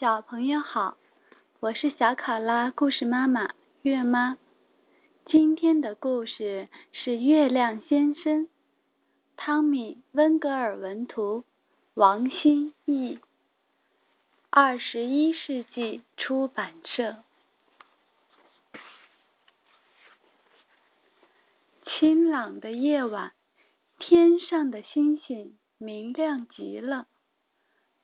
[0.00, 0.96] 小朋友好，
[1.60, 4.36] 我是小考拉故事妈妈月妈。
[5.24, 8.46] 今天的故事是《月亮先生》，
[9.36, 11.44] 汤米·温格尔文图，
[11.94, 13.20] 王新译，
[14.50, 17.22] 二十一世纪出版社。
[21.86, 23.32] 清朗的夜晚，
[24.00, 27.06] 天上的星星明亮极了，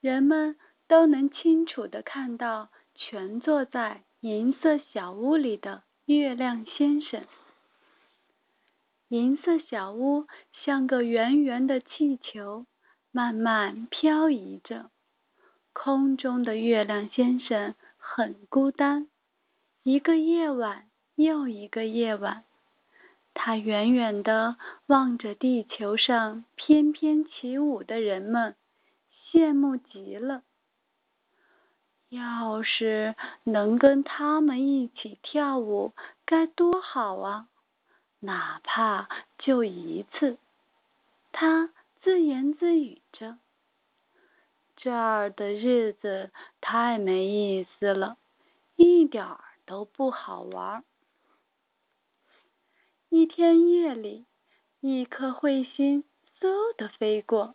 [0.00, 0.56] 人们。
[0.90, 7.24] 都能清楚的看到蜷坐在银色小屋里的月亮先生。
[9.06, 10.26] 银色小屋
[10.64, 12.66] 像个圆圆的气球，
[13.12, 14.90] 慢慢漂移着。
[15.72, 19.06] 空中的月亮先生很孤单，
[19.84, 22.42] 一个夜晚又一个夜晚，
[23.32, 28.56] 他远远的望着地球上翩翩起舞的人们，
[29.30, 30.42] 羡慕极了。
[32.10, 35.92] 要是能跟他们一起跳舞，
[36.26, 37.46] 该多好啊！
[38.18, 40.36] 哪怕就一次，
[41.30, 41.70] 他
[42.02, 43.38] 自言自语着。
[44.76, 48.16] 这儿的日子太没意思了，
[48.74, 50.82] 一点儿都不好玩。
[53.08, 54.26] 一天夜里，
[54.80, 56.02] 一颗彗星
[56.40, 57.54] 嗖的飞过，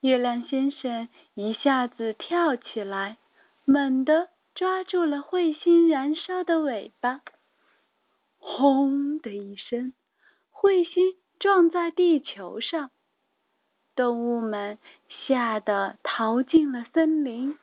[0.00, 3.18] 月亮先生一下子跳起来。
[3.64, 7.22] 猛地抓住了彗星燃烧的尾巴，
[8.38, 9.94] 轰的一声，
[10.52, 12.90] 彗星撞在地球上，
[13.96, 17.58] 动物们吓得逃进了森林。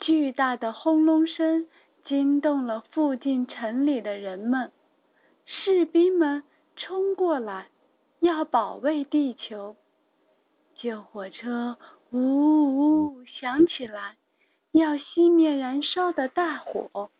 [0.00, 1.68] 巨大的轰隆声
[2.06, 4.72] 惊动了附近城里的人们，
[5.44, 6.42] 士兵们
[6.76, 7.68] 冲过来
[8.20, 9.76] 要保卫地球，
[10.74, 11.76] 救火车。
[12.12, 14.16] 呜呜，响起来，
[14.70, 17.10] 要熄灭燃烧的大火。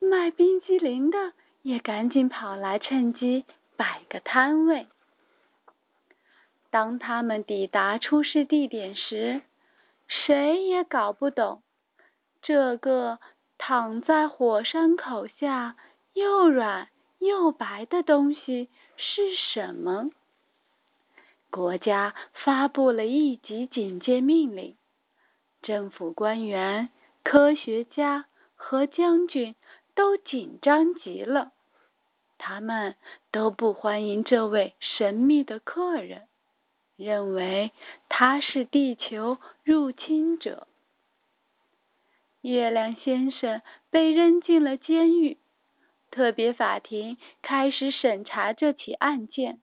[0.00, 3.44] 卖冰激凌的也赶紧跑来，趁机
[3.76, 4.86] 摆个摊位。
[6.70, 9.42] 当他们抵达出事地点时，
[10.08, 11.62] 谁也搞不懂
[12.42, 13.18] 这个
[13.58, 15.76] 躺在火山口下
[16.14, 16.88] 又软
[17.18, 20.10] 又白的东西是什么。
[21.54, 24.76] 国家发布了一级警戒命令，
[25.62, 26.88] 政府官员、
[27.22, 28.24] 科学家
[28.56, 29.54] 和将军
[29.94, 31.52] 都紧张极了。
[32.38, 32.96] 他们
[33.30, 36.26] 都不欢迎这位神秘的客人，
[36.96, 37.70] 认为
[38.08, 40.66] 他是地球入侵者。
[42.40, 45.38] 月亮先生被扔进了监狱，
[46.10, 49.60] 特别法庭开始审查这起案件。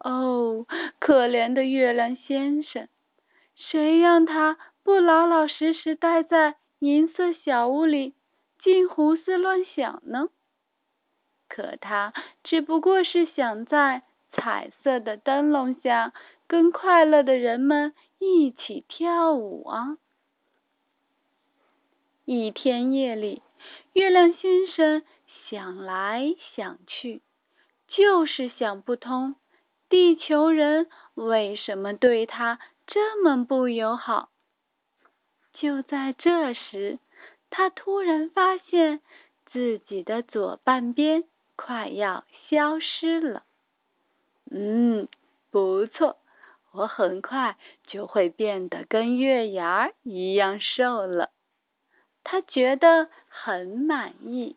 [0.00, 0.66] 哦，
[0.98, 2.88] 可怜的月亮先生，
[3.54, 8.14] 谁让他不老老实实待在银色小屋里，
[8.62, 10.28] 净胡思乱想呢？
[11.48, 14.02] 可他只不过是想在
[14.32, 16.14] 彩色的灯笼下，
[16.46, 19.98] 跟快乐的人们一起跳舞啊！
[22.24, 23.42] 一天夜里，
[23.92, 25.02] 月亮先生
[25.48, 27.20] 想来想去，
[27.88, 29.34] 就是想不通。
[29.90, 34.30] 地球人为什么对他这么不友好？
[35.52, 37.00] 就在这时，
[37.50, 39.00] 他突然发现
[39.52, 41.24] 自己的左半边
[41.56, 43.42] 快要消失了。
[44.48, 45.08] 嗯，
[45.50, 46.16] 不错，
[46.70, 47.56] 我很快
[47.88, 51.30] 就会变得跟月牙一样瘦了。
[52.22, 54.56] 他觉得很满意。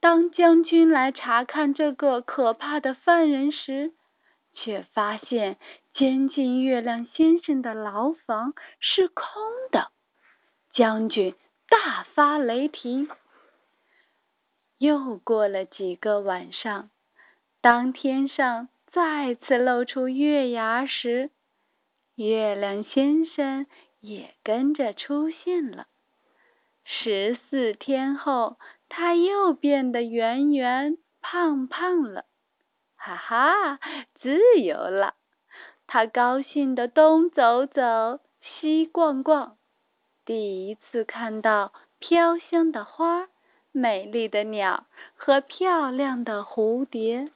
[0.00, 3.92] 当将军来查看这个可怕的犯人时，
[4.54, 5.58] 却发现
[5.92, 9.24] 监禁月亮先生的牢房是空
[9.72, 9.90] 的。
[10.72, 11.34] 将军
[11.68, 13.08] 大发雷霆。
[14.78, 16.90] 又过了几个晚上，
[17.60, 21.30] 当天上再次露出月牙时，
[22.14, 23.66] 月亮先生
[23.98, 25.88] 也跟着出现了。
[26.84, 28.56] 十四天后。
[28.88, 32.24] 他又变得圆圆胖胖了，
[32.96, 33.78] 哈哈，
[34.20, 35.14] 自由了！
[35.86, 39.56] 他高兴的东走走，西逛逛，
[40.24, 43.28] 第一次看到飘香的花、
[43.72, 44.86] 美丽的鸟
[45.16, 47.30] 和漂亮的蝴蝶。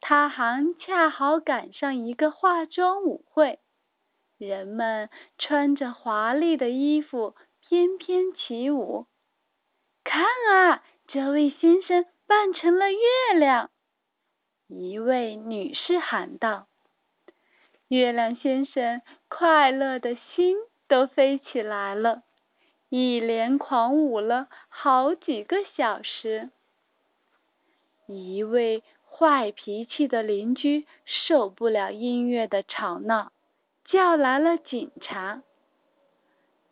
[0.00, 3.58] 他还恰好赶上一个化妆舞会，
[4.38, 5.08] 人们
[5.38, 9.06] 穿着华丽的衣服翩翩起舞。
[10.04, 10.22] 看
[10.52, 12.98] 啊，这位先生扮成了月
[13.34, 13.70] 亮。
[14.68, 16.68] 一位女士喊道
[17.88, 20.56] ：“月亮先生快乐的心
[20.86, 22.22] 都飞起来了，
[22.90, 26.50] 一连狂舞了好几个小时。
[28.06, 33.32] 一位坏脾气的邻居受不了音乐的吵闹，
[33.84, 35.42] 叫来了警察。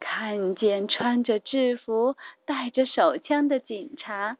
[0.02, 4.36] 看见穿着制服、带着手枪的警察，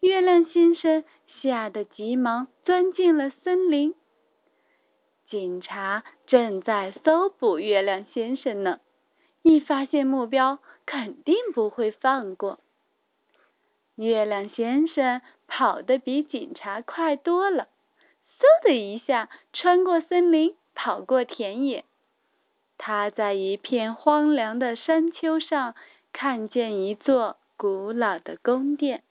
[0.00, 1.04] 月亮先生
[1.40, 3.94] 吓得急忙钻进了森林。
[5.28, 8.80] 警察正在搜捕月亮先生呢，
[9.42, 12.58] 一发现目标，肯定不会放过。
[13.94, 17.68] 月亮先生跑得比警察快多了，
[18.40, 21.84] 嗖的一下穿过森林，跑过田野。
[22.84, 25.76] 他在一片荒凉的山丘上
[26.12, 29.04] 看见一座古老的宫殿，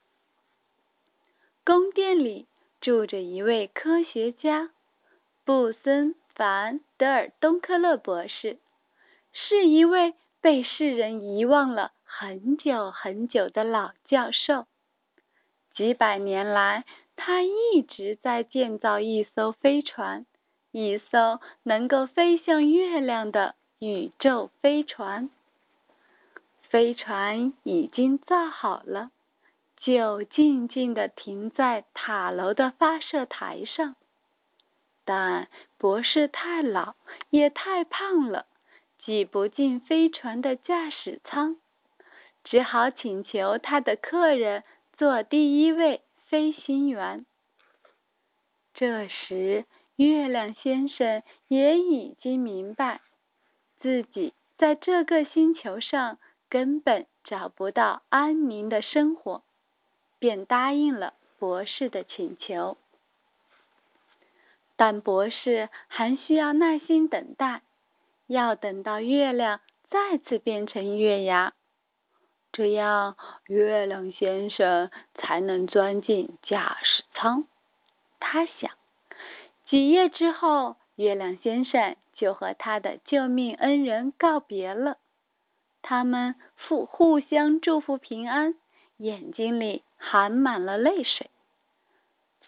[1.63, 2.47] 宫殿里
[2.81, 4.71] 住着一位科学家
[5.45, 8.57] 布森凡德尔东克勒博士，
[9.31, 14.65] 是一位被世人遗忘了很久很久的老教授。
[15.73, 16.83] 几百年来，
[17.15, 20.25] 他一直在建造一艘飞船，
[20.71, 23.55] 一艘能够飞向月亮的。
[23.83, 25.31] 宇宙飞船，
[26.69, 29.09] 飞船已经造好了，
[29.77, 33.95] 就静静地停在塔楼的发射台上。
[35.03, 35.47] 但
[35.79, 36.93] 博士太老，
[37.31, 38.45] 也太胖了，
[39.03, 41.57] 挤不进飞船的驾驶舱，
[42.43, 44.63] 只好请求他的客人
[44.95, 47.25] 做第一位飞行员。
[48.75, 53.01] 这时，月亮先生也已经明白。
[53.81, 56.19] 自己在这个星球上
[56.49, 59.41] 根本找不到安宁的生活，
[60.19, 62.77] 便答应了博士的请求。
[64.75, 67.61] 但博士还需要耐心等待，
[68.27, 71.53] 要等到月亮再次变成月牙，
[72.51, 73.15] 这样
[73.47, 77.45] 月亮先生才能钻进驾驶舱。
[78.19, 78.71] 他想，
[79.67, 81.95] 几夜之后，月亮先生。
[82.21, 84.99] 就和他的救命恩人告别了，
[85.81, 86.35] 他们
[86.67, 88.53] 互互相祝福平安，
[88.97, 91.31] 眼睛里含满了泪水。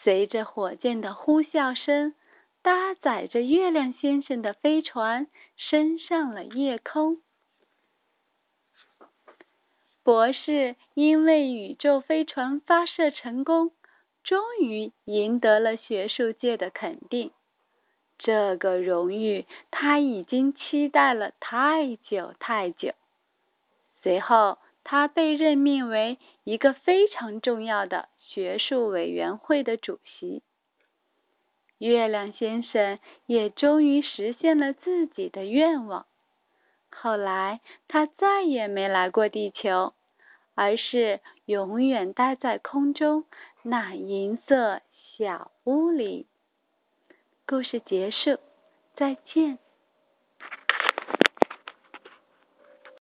[0.04, 2.14] 随着火箭的呼啸声，
[2.62, 5.25] 搭载着月亮先生的飞船
[5.58, 7.18] 升上了夜空。
[10.04, 13.72] 博士因为宇宙飞船发射成功，
[14.24, 17.31] 终于赢得了学术界的肯定。
[18.24, 22.94] 这个荣誉他已经期待了太久太久。
[24.02, 30.42] 随后，他被任命为一个非常重要的学术委员会的主席。
[31.78, 36.06] 月亮先生也终于实现了自己的愿望。
[36.90, 37.60] 后来，
[37.90, 39.94] 他再也没来过地球，
[40.56, 43.25] 而是永远待在空中
[43.64, 44.81] 那银色
[45.18, 46.25] 小屋里。
[47.45, 48.40] 故事结束，
[48.95, 49.60] 再见。